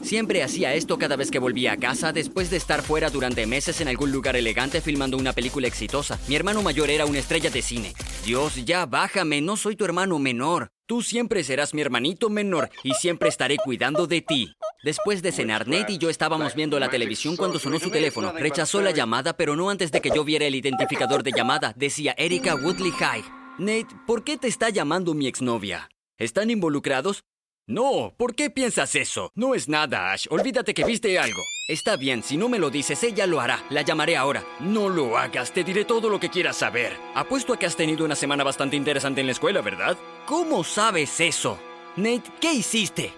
Siempre 0.02 0.44
hacía 0.44 0.74
esto 0.74 0.98
cada 0.98 1.16
vez 1.16 1.32
que 1.32 1.40
volvía 1.40 1.74
a 1.74 1.78
casa 1.78 2.12
después 2.12 2.50
de 2.50 2.58
estar 2.58 2.82
fuera 2.82 3.10
durante 3.10 3.46
meses 3.46 3.80
en 3.80 3.88
algún 3.88 4.12
lugar 4.12 4.36
elegante 4.36 4.82
filmando 4.82 5.16
una 5.16 5.32
película 5.32 5.68
exitosa. 5.68 6.20
Mi 6.28 6.36
hermano 6.36 6.62
mayor 6.62 6.90
era 6.90 7.06
una 7.06 7.20
estrella 7.20 7.50
de 7.50 7.62
cine. 7.62 7.94
Dios, 8.26 8.66
ya 8.66 8.86
bájame, 8.86 9.42
no 9.42 9.56
soy 9.56 9.78
tu 9.78 9.86
hermano 9.86 10.20
menor. 10.20 10.70
Tú 10.86 11.02
siempre 11.02 11.44
serás 11.44 11.74
mi 11.74 11.82
hermanito 11.82 12.30
menor 12.30 12.70
y 12.84 12.94
siempre 12.96 13.30
estaré 13.30 13.58
cuidando 13.58 14.06
de 14.06 14.22
ti. 14.22 14.54
Después 14.84 15.22
de 15.22 15.32
cenar, 15.32 15.68
Nate 15.68 15.94
y 15.94 15.98
yo 15.98 16.10
estábamos 16.10 16.56
viendo 16.56 16.78
la 16.80 16.90
televisión 16.90 17.38
cuando 17.38 17.60
sonó 17.60 17.80
su 17.80 17.90
teléfono. 17.90 18.34
Rechazó 18.34 18.82
la 18.82 18.92
llamada, 18.92 19.38
pero 19.38 19.56
no 19.56 19.70
antes 19.70 19.92
de 19.92 20.02
que 20.02 20.12
yo 20.14 20.26
viera 20.26 20.46
el 20.46 20.56
identificador 20.56 21.24
de 21.24 21.32
llamada. 21.32 21.74
Decía 21.78 22.16
Erika 22.18 22.56
Woodley 22.56 22.92
High. 22.92 23.39
Nate, 23.60 23.94
¿por 24.08 24.24
qué 24.24 24.38
te 24.38 24.48
está 24.48 24.70
llamando 24.70 25.14
mi 25.14 25.28
exnovia? 25.28 25.90
¿Están 26.18 26.50
involucrados? 26.50 27.26
No, 27.68 28.14
¿por 28.18 28.34
qué 28.34 28.50
piensas 28.50 28.96
eso? 28.96 29.32
No 29.36 29.54
es 29.54 29.68
nada, 29.68 30.14
Ash. 30.14 30.28
Olvídate 30.30 30.74
que 30.74 30.86
viste 30.86 31.20
algo. 31.20 31.42
Está 31.68 31.98
bien, 31.98 32.24
si 32.24 32.38
no 32.38 32.48
me 32.48 32.58
lo 32.58 32.70
dices, 32.70 33.04
ella 33.04 33.28
lo 33.28 33.42
hará. 33.42 33.62
La 33.70 33.82
llamaré 33.82 34.16
ahora. 34.16 34.46
No 34.62 34.88
lo 34.88 35.18
hagas, 35.18 35.52
te 35.52 35.66
diré 35.66 35.84
todo 35.84 36.10
lo 36.10 36.22
que 36.22 36.30
quieras 36.30 36.56
saber. 36.56 36.96
Apuesto 37.16 37.52
a 37.52 37.60
que 37.60 37.66
has 37.66 37.76
tenido 37.76 38.06
una 38.06 38.16
semana 38.16 38.46
bastante 38.46 38.78
interesante 38.78 39.20
en 39.20 39.28
la 39.28 39.34
escuela, 39.34 39.60
¿verdad? 39.62 39.98
¿Cómo 40.26 40.64
sabes 40.64 41.20
eso? 41.20 41.60
Nate, 41.98 42.32
¿qué 42.40 42.54
hiciste? 42.54 43.12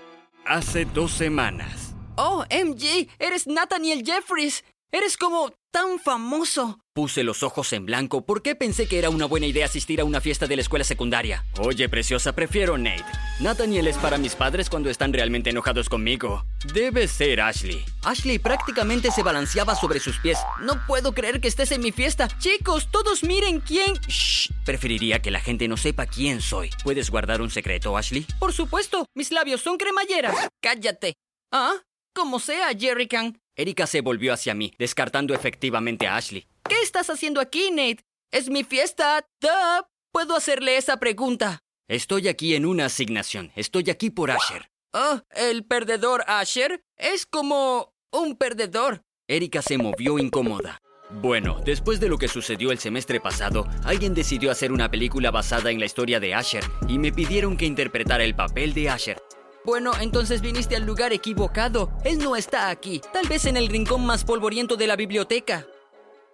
Hace 0.44 0.86
dos 0.86 1.12
semanas. 1.12 1.94
Oh, 2.16 2.44
MJ, 2.50 3.10
eres 3.20 3.46
Nathaniel 3.46 4.04
Jeffries. 4.04 4.64
Eres 4.92 5.18
como... 5.18 5.52
tan 5.72 6.00
famoso. 6.00 6.80
Puse 6.94 7.24
los 7.24 7.42
ojos 7.44 7.72
en 7.72 7.86
blanco 7.86 8.26
porque 8.26 8.56
pensé 8.56 8.86
que 8.88 9.00
era 9.00 9.10
una 9.10 9.26
buena 9.26 9.46
idea 9.46 9.66
asistir 9.66 10.02
a 10.02 10.04
una 10.04 10.20
fiesta 10.20 10.46
de 10.46 10.58
la 10.58 10.62
escuela 10.62 10.84
secundaria. 10.84 11.46
Oye, 11.60 11.88
preciosa, 11.88 12.34
prefiero 12.34 12.78
Nate. 12.78 13.06
Nathaniel 13.40 13.88
es 13.88 13.98
para 13.98 14.18
mis 14.18 14.36
padres 14.36 14.70
cuando 14.70 14.90
están 14.90 15.14
realmente 15.14 15.50
enojados 15.50 15.88
conmigo. 15.88 16.46
Debe 16.74 17.08
ser 17.08 17.40
Ashley. 17.40 17.84
Ashley 18.04 18.40
prácticamente 18.40 19.10
se 19.10 19.24
balanceaba 19.24 19.74
sobre 19.76 20.02
sus 20.02 20.20
pies. 20.20 20.38
No 20.60 20.86
puedo 20.86 21.14
creer 21.14 21.40
que 21.40 21.48
estés 21.48 21.72
en 21.72 21.82
mi 21.82 21.94
fiesta. 21.94 22.28
Chicos, 22.40 22.90
todos 22.92 23.24
miren 23.24 23.62
quién... 23.62 23.96
Shh. 24.08 24.52
Preferiría 24.66 25.22
que 25.22 25.32
la 25.32 25.40
gente 25.40 25.70
no 25.70 25.78
sepa 25.78 26.06
quién 26.06 26.42
soy. 26.42 26.70
¿Puedes 26.84 27.10
guardar 27.10 27.42
un 27.42 27.50
secreto, 27.50 27.96
Ashley? 27.96 28.28
Por 28.38 28.52
supuesto, 28.52 29.06
mis 29.16 29.32
labios 29.32 29.62
son 29.62 29.78
cremalleras. 29.78 30.36
Cállate. 30.62 31.14
Ah, 31.54 31.76
como 32.14 32.40
sea, 32.40 32.70
Jerrycan. 32.78 33.38
Erika 33.62 33.86
se 33.86 34.02
volvió 34.02 34.34
hacia 34.34 34.56
mí, 34.56 34.74
descartando 34.80 35.36
efectivamente 35.36 36.08
a 36.08 36.16
Ashley. 36.16 36.48
¿Qué 36.68 36.82
estás 36.82 37.12
haciendo 37.12 37.40
aquí, 37.40 37.70
Nate? 37.70 38.04
Es 38.32 38.50
mi 38.50 38.64
fiesta. 38.64 39.24
Duh. 39.40 39.86
Puedo 40.12 40.36
hacerle 40.36 40.78
esa 40.78 40.98
pregunta. 40.98 41.60
Estoy 41.88 42.28
aquí 42.28 42.56
en 42.56 42.66
una 42.66 42.86
asignación. 42.86 43.52
Estoy 43.56 43.92
aquí 43.92 44.10
por 44.10 44.32
Asher. 44.32 44.72
Oh, 44.94 45.20
el 45.36 45.64
perdedor 45.64 46.24
Asher 46.26 46.84
es 46.98 47.28
como 47.28 47.94
un 48.12 48.36
perdedor. 48.36 49.04
Erika 49.28 49.62
se 49.62 49.78
movió 49.78 50.18
incómoda. 50.18 50.80
Bueno, 51.22 51.62
después 51.64 52.00
de 52.00 52.10
lo 52.10 52.18
que 52.18 52.28
sucedió 52.28 52.72
el 52.72 52.80
semestre 52.80 53.20
pasado, 53.20 53.68
alguien 53.84 54.16
decidió 54.16 54.50
hacer 54.50 54.72
una 54.72 54.90
película 54.90 55.30
basada 55.30 55.70
en 55.70 55.80
la 55.80 55.86
historia 55.86 56.20
de 56.20 56.34
Asher 56.34 56.64
y 56.88 56.98
me 56.98 57.12
pidieron 57.12 57.58
que 57.58 57.66
interpretara 57.66 58.24
el 58.24 58.34
papel 58.34 58.74
de 58.74 58.90
Asher. 58.90 59.22
Bueno, 59.64 59.92
entonces 60.02 60.42
viniste 60.42 60.76
al 60.76 60.86
lugar 60.86 61.14
equivocado. 61.14 61.92
Él 62.04 62.18
no 62.18 62.36
está 62.36 62.70
aquí. 62.70 63.00
Tal 63.14 63.28
vez 63.28 63.46
en 63.46 63.58
el 63.58 63.68
rincón 63.68 64.06
más 64.06 64.24
polvoriento 64.24 64.76
de 64.76 64.88
la 64.88 64.96
biblioteca. 64.96 65.68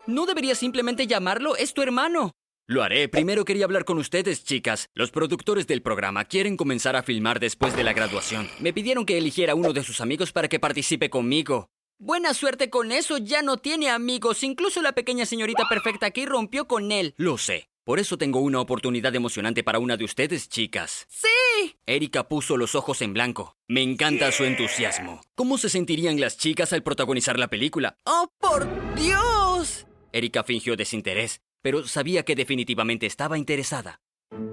¿No 0.06 0.26
deberías 0.26 0.58
simplemente 0.58 1.08
llamarlo? 1.08 1.58
Es 1.58 1.74
tu 1.74 1.82
hermano. 1.82 2.32
Lo 2.68 2.84
haré. 2.84 3.10
Primero 3.10 3.44
quería 3.44 3.66
hablar 3.66 3.84
con 3.84 3.98
ustedes, 3.98 4.46
chicas. 4.46 4.90
Los 4.94 5.12
productores 5.12 5.68
del 5.68 5.82
programa 5.82 6.26
quieren 6.26 6.56
comenzar 6.56 6.96
a 6.96 7.04
filmar 7.04 7.40
después 7.42 7.76
de 7.76 7.84
la 7.84 7.94
graduación. 7.94 8.50
Me 8.60 8.72
pidieron 8.72 9.06
que 9.06 9.18
eligiera 9.18 9.56
uno 9.56 9.74
de 9.74 9.84
sus 9.84 10.00
amigos 10.00 10.32
para 10.32 10.48
que 10.48 10.60
participe 10.60 11.10
conmigo. 11.10 11.70
Buena 12.00 12.34
suerte 12.34 12.70
con 12.70 12.92
eso, 12.92 13.18
ya 13.18 13.42
no 13.42 13.58
tiene 13.58 13.90
amigos. 13.90 14.44
Incluso 14.44 14.82
la 14.82 14.94
pequeña 14.94 15.26
señorita 15.26 15.68
perfecta 15.68 16.06
aquí 16.06 16.26
rompió 16.26 16.68
con 16.68 16.92
él. 16.92 17.14
Lo 17.18 17.38
sé. 17.38 17.70
Por 17.88 18.00
eso 18.02 18.18
tengo 18.18 18.42
una 18.42 18.60
oportunidad 18.60 19.16
emocionante 19.16 19.64
para 19.64 19.80
una 19.80 19.96
de 19.96 20.04
ustedes, 20.04 20.50
chicas. 20.50 21.08
¡Sí! 21.08 21.78
Erika 21.86 22.28
puso 22.28 22.58
los 22.58 22.76
ojos 22.76 23.02
en 23.02 23.14
blanco. 23.14 23.56
Me 23.66 23.82
encanta 23.82 24.30
su 24.34 24.44
entusiasmo. 24.44 25.22
¿Cómo 25.36 25.58
se 25.58 25.70
sentirían 25.70 26.20
las 26.20 26.38
chicas 26.38 26.74
al 26.74 26.84
protagonizar 26.84 27.40
la 27.40 27.48
película? 27.48 27.96
¡Oh, 28.04 28.30
por 28.42 28.68
Dios! 28.96 29.88
Erika 30.12 30.44
fingió 30.44 30.76
desinterés, 30.76 31.40
pero 31.62 31.88
sabía 31.88 32.24
que 32.24 32.36
definitivamente 32.36 33.06
estaba 33.06 33.38
interesada. 33.38 34.02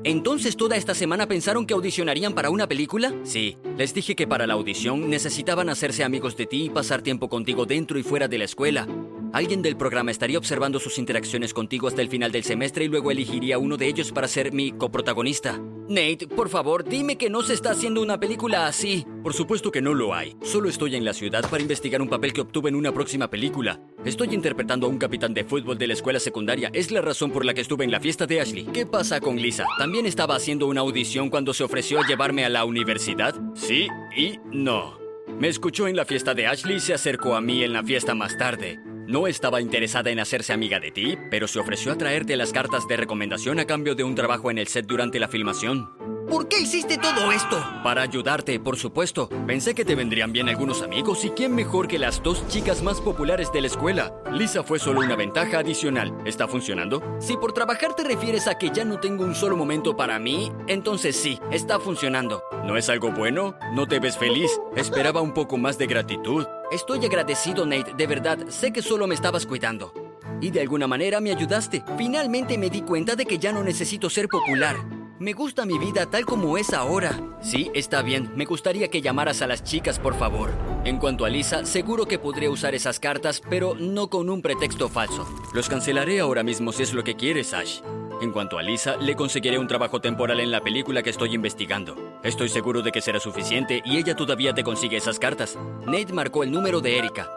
¿Entonces 0.05 0.57
toda 0.57 0.76
esta 0.76 0.95
semana 0.95 1.26
pensaron 1.26 1.67
que 1.67 1.75
audicionarían 1.75 2.35
para 2.35 2.50
una 2.50 2.69
película? 2.69 3.12
Sí, 3.25 3.59
les 3.76 3.95
dije 3.95 4.14
que 4.14 4.29
para 4.29 4.47
la 4.47 4.55
audición 4.55 5.11
necesitaban 5.11 5.71
hacerse 5.71 6.05
amigos 6.05 6.37
de 6.37 6.47
ti 6.47 6.67
y 6.67 6.71
pasar 6.71 7.03
tiempo 7.03 7.29
contigo 7.29 7.67
dentro 7.67 7.99
y 7.99 8.05
fuera 8.05 8.29
de 8.29 8.38
la 8.38 8.45
escuela. 8.45 8.87
Alguien 9.35 9.62
del 9.62 9.76
programa 9.76 10.12
estaría 10.12 10.38
observando 10.38 10.79
sus 10.79 10.97
interacciones 10.97 11.53
contigo 11.53 11.88
hasta 11.88 12.00
el 12.00 12.09
final 12.09 12.31
del 12.31 12.45
semestre 12.45 12.85
y 12.85 12.88
luego 12.88 13.11
elegiría 13.11 13.59
uno 13.59 13.76
de 13.76 13.88
ellos 13.88 14.12
para 14.12 14.29
ser 14.29 14.53
mi 14.53 14.71
coprotagonista. 14.71 15.61
Nate, 15.88 16.29
por 16.29 16.49
favor, 16.49 16.85
dime 16.85 17.19
que 17.19 17.29
no 17.31 17.43
se 17.43 17.55
está 17.55 17.73
haciendo 17.73 18.00
una 18.00 18.21
película 18.21 18.69
así. 18.69 19.05
Por 19.25 19.35
supuesto 19.35 19.73
que 19.73 19.83
no 19.83 19.93
lo 19.93 20.14
hay. 20.14 20.37
Solo 20.45 20.69
estoy 20.69 20.95
en 20.95 21.05
la 21.05 21.12
ciudad 21.12 21.50
para 21.50 21.61
investigar 21.61 22.00
un 22.00 22.09
papel 22.09 22.33
que 22.33 22.43
obtuve 22.43 22.69
en 22.69 22.76
una 22.76 22.93
próxima 22.93 23.29
película. 23.29 23.81
Estoy 24.05 24.33
interpretando 24.33 24.87
a 24.87 24.91
un 24.91 24.99
capitán 24.99 25.35
de 25.35 25.43
fútbol 25.43 25.79
de 25.79 25.88
la 25.88 25.95
escuela 25.95 26.21
secundaria. 26.21 26.71
Es 26.73 26.93
la 26.93 27.00
razón 27.00 27.33
por 27.33 27.45
la 27.45 27.55
que 27.55 27.62
estuve 27.62 27.85
en 27.85 27.91
la 27.91 27.99
fiesta 27.99 28.29
de 28.29 28.41
Ashley. 28.41 28.67
¿Qué 28.67 28.87
pasa 28.87 29.19
con 29.19 29.35
Lisa? 29.35 29.64
¿También 29.79 30.07
estaba 30.07 30.37
haciendo 30.37 30.69
una 30.69 30.83
audición 30.83 31.29
cuando 31.29 31.53
se 31.53 31.64
ofreció 31.64 31.99
a 31.99 32.07
llevarme 32.07 32.45
a 32.45 32.50
la 32.50 32.64
universidad? 32.64 33.35
Sí 33.57 33.88
y 34.17 34.38
no. 34.53 34.97
Me 35.41 35.49
escuchó 35.49 35.88
en 35.88 35.97
la 35.97 36.05
fiesta 36.05 36.35
de 36.35 36.47
Ashley 36.47 36.76
y 36.76 36.81
se 36.81 36.95
acercó 36.95 37.35
a 37.35 37.41
mí 37.41 37.64
en 37.64 37.73
la 37.73 37.83
fiesta 37.83 38.14
más 38.14 38.38
tarde. 38.38 38.93
No 39.06 39.26
estaba 39.26 39.61
interesada 39.61 40.11
en 40.11 40.18
hacerse 40.18 40.52
amiga 40.52 40.80
de 40.80 40.90
ti, 40.90 41.18
pero 41.30 41.46
se 41.46 41.58
ofreció 41.58 41.92
a 41.92 41.99
traerte 41.99 42.37
las 42.37 42.52
cartas 42.52 42.88
de 42.88 42.96
recomendación 42.96 43.58
a 43.58 43.66
cambio 43.66 43.94
de 43.94 44.04
un 44.04 44.14
trabajo 44.14 44.50
en 44.50 44.58
el 44.58 44.66
set 44.66 44.87
durante 44.87 45.20
la 45.20 45.28
filmación. 45.28 46.03
¿Por 46.28 46.49
qué 46.49 46.61
hiciste 46.61 46.99
todo 46.99 47.33
esto? 47.33 47.62
Para 47.83 48.02
ayudarte, 48.02 48.59
por 48.59 48.76
supuesto. 48.76 49.28
Pensé 49.47 49.75
que 49.75 49.85
te 49.85 49.95
vendrían 49.95 50.33
bien 50.33 50.49
algunos 50.49 50.83
amigos 50.83 51.25
y 51.25 51.31
quién 51.31 51.54
mejor 51.54 51.87
que 51.87 51.99
las 51.99 52.23
dos 52.23 52.47
chicas 52.49 52.83
más 52.83 53.00
populares 53.00 53.52
de 53.52 53.61
la 53.61 53.66
escuela. 53.66 54.14
Lisa 54.33 54.62
fue 54.62 54.78
solo 54.78 55.00
una 55.00 55.16
ventaja 55.16 55.59
adicional. 55.59 56.16
¿Está 56.25 56.49
funcionando? 56.49 57.02
Si 57.21 57.37
por 57.37 57.52
trabajar 57.52 57.95
te 57.95 58.04
refieres 58.04 58.49
a 58.49 58.57
que 58.57 58.71
ya 58.71 58.85
no 58.85 59.00
tengo 59.00 59.25
un 59.25 59.35
solo 59.35 59.57
momento 59.57 59.97
para 59.97 60.19
mí, 60.19 60.50
entonces 60.66 61.16
sí, 61.16 61.38
está 61.50 61.78
funcionando. 61.78 62.43
¿No 62.64 62.76
es 62.76 62.88
algo 62.88 63.12
bueno? 63.12 63.54
¿No 63.75 63.87
te 63.87 64.00
ves 64.00 64.16
feliz? 64.16 64.50
Esperaba 64.76 65.21
un 65.21 65.35
poco 65.35 65.59
más 65.59 65.78
de 65.78 65.87
gratitud. 65.87 66.47
Estoy 66.73 67.04
agradecido, 67.04 67.66
Nate, 67.66 67.93
de 67.95 68.07
verdad. 68.07 68.38
Sé 68.49 68.73
que 68.73 68.83
solo 68.83 69.07
me 69.07 69.14
estabas 69.14 69.47
cuidando. 69.47 69.93
Y 70.40 70.50
de 70.50 70.61
alguna 70.61 70.87
manera 70.87 71.21
me 71.21 71.31
ayudaste. 71.31 71.85
Finalmente 71.97 72.59
me 72.59 72.71
di 72.71 72.83
cuenta 72.83 73.14
de 73.14 73.26
que 73.26 73.38
ya 73.38 73.52
no 73.52 73.62
necesito 73.62 74.11
ser 74.11 74.28
popular. 74.28 74.76
Me 75.21 75.33
gusta 75.33 75.64
mi 75.64 75.78
vida 75.78 76.06
tal 76.06 76.26
como 76.26 76.59
es 76.59 76.73
ahora. 76.73 77.12
Sí, 77.40 77.71
está 77.73 78.02
bien. 78.02 78.33
Me 78.35 78.47
gustaría 78.47 78.88
que 78.88 79.00
llamaras 79.00 79.42
a 79.42 79.47
las 79.47 79.62
chicas, 79.62 80.00
por 80.00 80.14
favor. 80.14 80.50
En 80.85 80.99
cuanto 80.99 81.25
a 81.25 81.28
Lisa, 81.28 81.64
seguro 81.64 82.06
que 82.06 82.18
podría 82.18 82.50
usar 82.50 82.75
esas 82.75 82.99
cartas, 82.99 83.40
pero 83.49 83.75
no 83.78 84.11
con 84.11 84.28
un 84.28 84.42
pretexto 84.42 84.88
falso. 84.88 85.25
Los 85.52 85.68
cancelaré 85.68 86.18
ahora 86.18 86.42
mismo 86.42 86.73
si 86.73 86.83
es 86.83 86.92
lo 86.92 87.04
que 87.04 87.14
quieres, 87.14 87.54
Ash. 87.54 87.80
En 88.21 88.33
cuanto 88.33 88.59
a 88.59 88.62
Lisa, 88.62 88.97
le 88.97 89.14
conseguiré 89.14 89.56
un 89.59 89.68
trabajo 89.68 90.00
temporal 90.00 90.40
en 90.40 90.50
la 90.50 90.62
película 90.62 91.02
que 91.02 91.11
estoy 91.11 91.35
investigando. 91.35 91.97
Estoy 92.25 92.49
seguro 92.49 92.83
de 92.83 92.90
que 92.90 93.00
será 93.00 93.21
suficiente 93.21 93.83
y 93.85 93.99
ella 93.99 94.16
todavía 94.16 94.52
te 94.52 94.64
consigue 94.64 94.97
esas 94.97 95.21
cartas. 95.21 95.56
Nate 95.87 96.12
marcó 96.12 96.42
el 96.42 96.50
número 96.50 96.80
de 96.80 96.99
Erika. 96.99 97.30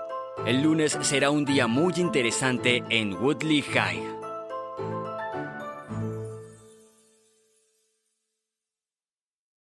El 0.48 0.63
lunes 0.63 0.98
será 1.01 1.29
un 1.29 1.46
día 1.46 1.67
muy 1.67 1.93
interesante 1.98 2.84
en 2.89 3.13
Woodley 3.13 3.62
High. 3.62 4.16